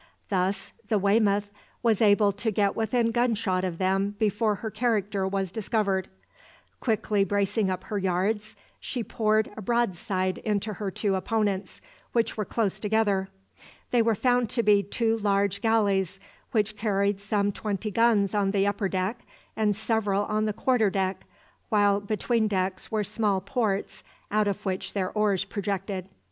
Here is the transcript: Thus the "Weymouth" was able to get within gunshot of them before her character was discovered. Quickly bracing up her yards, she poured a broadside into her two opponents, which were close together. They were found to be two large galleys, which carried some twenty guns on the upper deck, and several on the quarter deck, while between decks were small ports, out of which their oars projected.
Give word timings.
Thus 0.29 0.73
the 0.89 0.97
"Weymouth" 0.97 1.51
was 1.83 2.01
able 2.01 2.31
to 2.31 2.49
get 2.49 2.75
within 2.75 3.11
gunshot 3.11 3.63
of 3.63 3.77
them 3.77 4.15
before 4.17 4.55
her 4.55 4.71
character 4.71 5.27
was 5.27 5.51
discovered. 5.51 6.07
Quickly 6.79 7.23
bracing 7.23 7.69
up 7.69 7.83
her 7.83 7.99
yards, 7.99 8.55
she 8.79 9.03
poured 9.03 9.51
a 9.55 9.61
broadside 9.61 10.39
into 10.39 10.73
her 10.73 10.89
two 10.89 11.13
opponents, 11.13 11.81
which 12.13 12.35
were 12.35 12.45
close 12.45 12.79
together. 12.79 13.29
They 13.91 14.01
were 14.01 14.15
found 14.15 14.49
to 14.49 14.63
be 14.63 14.81
two 14.81 15.17
large 15.19 15.61
galleys, 15.61 16.19
which 16.49 16.75
carried 16.75 17.21
some 17.21 17.51
twenty 17.51 17.91
guns 17.91 18.33
on 18.33 18.49
the 18.49 18.65
upper 18.65 18.89
deck, 18.89 19.19
and 19.55 19.75
several 19.75 20.23
on 20.25 20.45
the 20.45 20.51
quarter 20.53 20.89
deck, 20.89 21.27
while 21.69 21.99
between 22.01 22.47
decks 22.47 22.89
were 22.91 23.03
small 23.03 23.39
ports, 23.39 24.03
out 24.31 24.47
of 24.47 24.65
which 24.65 24.93
their 24.93 25.11
oars 25.11 25.45
projected. 25.45 26.09